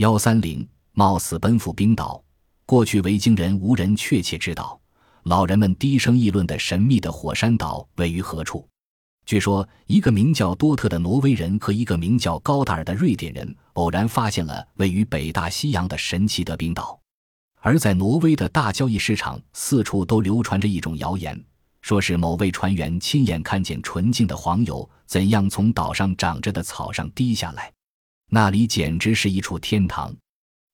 [0.00, 2.24] 幺三零冒死奔赴冰岛，
[2.64, 4.80] 过去维京人无人确切知道，
[5.24, 8.66] 老人们低声议论的神秘的火山岛位于何处。
[9.26, 16.98] 据说，一个名叫多特的挪威人和一个名叫高达尔的瑞典人偶然发现了位于北大西洋的神奇的冰岛。
[17.60, 21.38] 而在挪威的大交易市场，四处都流传着一种谣言，
[21.82, 27.70] 说是某位船员亲眼看见纯净的黄油怎样从岛上长着的草上滴下来。
[28.32, 30.14] 那里简直是一处天堂。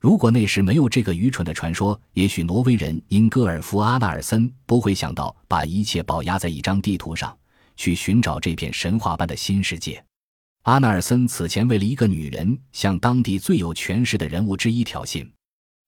[0.00, 7.34] 如果那时没有这个愚蠢的传说，也许挪威人因戈尔夫·阿纳尔森不会想到把一切保压在一张地图上，
[7.76, 10.04] 去寻找这片神话般的新世界。
[10.62, 15.26] 阿纳尔森此前为了一个女人，向当地最有权势的人物之一挑衅。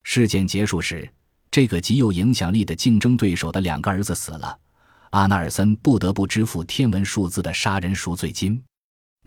[0.04, 1.10] 事件结束时，
[1.51, 4.56] 这个极有影响力的竞争对手的两个儿子死了，
[5.10, 8.62] 阿纳尔森不得不支付天文数字的杀人赎罪金。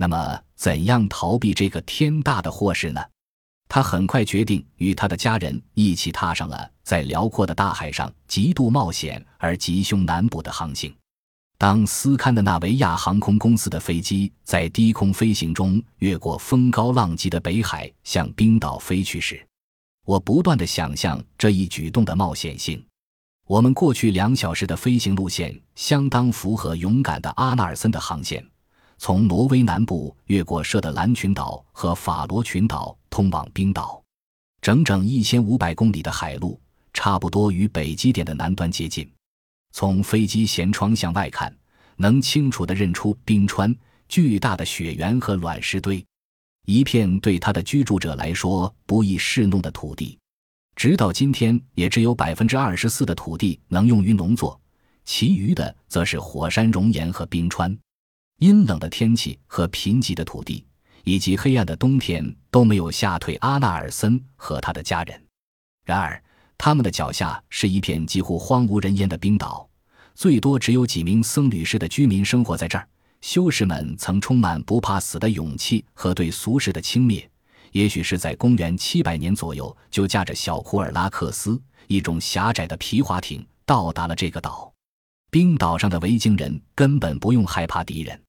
[0.02, 3.02] 那么，怎样逃避这个天大的祸事呢？
[3.68, 10.96] 他很快决定与他的家人一起踏上了在辽阔的大海上极度冒险而吉凶难卜的航行。
[11.58, 19.46] 当斯堪的纳维亚航空公司的飞机在低空飞行中越过风高浪急的北海向冰岛飞去时，
[20.06, 22.82] 我不断的想象这一举动的冒险性。
[23.46, 28.42] 我们过去两小时的飞行路线相当符合勇敢的阿纳尔森的航线。
[29.02, 34.04] 从挪威南部越过设的兰群岛和法罗群岛，通往冰岛，
[34.62, 36.60] 整整一千五百公里的海路，
[36.94, 39.10] 差不多与北极点的南端接近。
[39.72, 41.56] 从飞机舷窗向外看，
[41.96, 43.74] 能清楚地认出冰川、
[44.10, 46.06] 巨大的雪原和卵石堆，
[46.66, 50.20] 一片对他的居住者来说不易侍弄的土地。
[50.76, 54.60] 直到今天，也只有百分之二十四的土地能用于农作，
[55.06, 57.78] 其余的则是火山熔岩和冰川。
[58.40, 60.66] 阴冷的天气和贫瘠的土地，
[61.04, 65.22] 以及黑暗的冬天都没有吓退阿纳尔森和他的家人。
[65.86, 66.22] 然而，
[66.58, 69.68] 他们的脚下是一片几乎荒无人烟的冰岛，
[70.16, 72.88] 最多只有几名僧侣式的居民生活在这儿。
[73.22, 77.28] 修士们曾充满不怕死的勇气和对俗世的轻蔑。
[77.74, 84.74] 也许是在公元七百年左右，就驾着小库尔拉克斯一种狭窄的皮划艇到达了这个岛。
[85.30, 88.20] 冰岛上的维京人根本不用害怕敌人。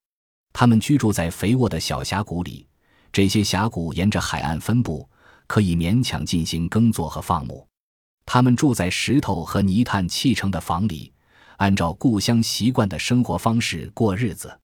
[0.53, 2.67] 他们居住在肥沃的小峡谷里，
[3.13, 5.09] 这些峡谷沿着海岸分布，
[5.47, 7.67] 可以勉强进行耕作和放牧。
[8.27, 11.13] 他们住在石头和泥炭砌成的房里，
[11.57, 14.57] 按照故乡习惯的生活方式过日子。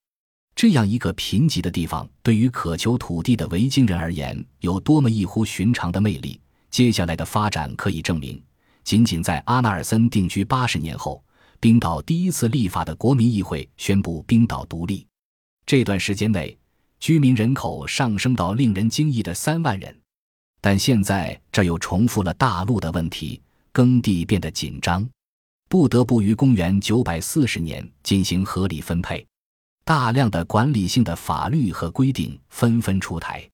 [0.54, 6.40] 这样一个贫瘠的地方，对于渴求土地的维京人而言，有多么异乎寻常的魅力？
[6.70, 8.42] 接下来的发展可以证明。
[8.84, 11.22] 仅仅在阿纳尔森定居八十年后，
[11.58, 15.06] 冰岛第一次立法的国民议会宣布冰岛独立。
[15.66, 16.56] 这段时间内，
[17.00, 20.00] 居民人口上升到令人惊异的三万人，
[20.60, 25.04] 但现在这又重复了大陆的问题，耕地变得紧张，
[25.68, 29.26] 不得不于公元九百四十年进行合理分配，
[29.84, 33.44] 大量的管理性的法律和规定纷纷出台。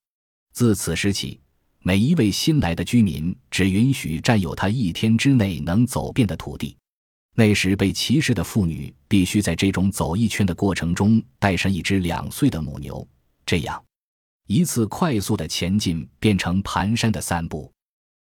[0.53, 1.41] 自此时起，
[1.81, 6.77] 每一位新来的居民只允许占有他一天之内能走遍的土地。
[7.34, 13.09] 那时被歧视的妇女必须在这种走一圈的过程中带上一只两岁的母牛，
[13.47, 13.82] 这样
[14.48, 17.72] 一次快速的前进变成蹒跚的散步。